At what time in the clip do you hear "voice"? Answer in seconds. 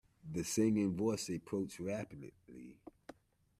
0.95-1.29